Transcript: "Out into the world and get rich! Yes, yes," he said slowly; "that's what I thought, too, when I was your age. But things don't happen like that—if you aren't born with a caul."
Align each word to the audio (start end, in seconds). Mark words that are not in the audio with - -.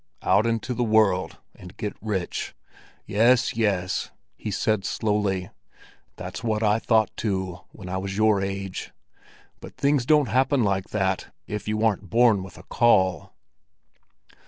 "Out 0.23 0.47
into 0.47 0.73
the 0.73 0.83
world 0.83 1.37
and 1.53 1.77
get 1.77 1.95
rich! 2.01 2.55
Yes, 3.05 3.55
yes," 3.55 4.09
he 4.35 4.49
said 4.49 4.83
slowly; 4.83 5.51
"that's 6.15 6.43
what 6.43 6.63
I 6.63 6.79
thought, 6.79 7.15
too, 7.15 7.59
when 7.71 7.87
I 7.87 7.97
was 7.99 8.17
your 8.17 8.41
age. 8.41 8.93
But 9.59 9.77
things 9.77 10.07
don't 10.07 10.27
happen 10.29 10.63
like 10.63 10.89
that—if 10.89 11.67
you 11.67 11.85
aren't 11.85 12.09
born 12.09 12.41
with 12.41 12.57
a 12.57 12.63
caul." 12.63 13.35